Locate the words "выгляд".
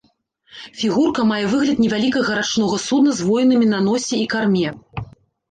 1.51-1.77